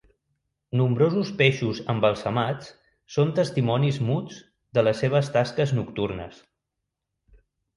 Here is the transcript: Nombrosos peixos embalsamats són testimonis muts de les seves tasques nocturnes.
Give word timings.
Nombrosos 0.79 1.31
peixos 1.41 1.81
embalsamats 1.93 2.71
són 3.17 3.33
testimonis 3.41 4.01
muts 4.09 4.41
de 4.79 4.87
les 4.89 5.05
seves 5.05 5.31
tasques 5.37 5.75
nocturnes. 5.83 6.45